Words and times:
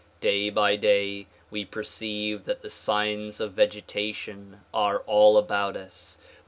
Day 0.19 0.49
by 0.49 0.77
day 0.77 1.27
we 1.51 1.63
perceive 1.63 2.45
that 2.45 2.63
the 2.63 2.71
signs 2.71 3.39
of 3.39 3.53
vegetation 3.53 4.61
are 4.73 5.01
all 5.01 5.37
about 5.37 5.77
us. 5.77 6.17